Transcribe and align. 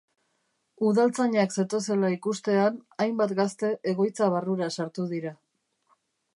Udaltzainak 0.91 1.53
zetozela 1.57 2.09
ikustean, 2.15 2.81
hainbat 3.05 3.37
gazte 3.43 3.73
egoitza 3.95 4.33
barrura 4.37 4.73
sartu 4.81 5.07
dira. 5.17 5.39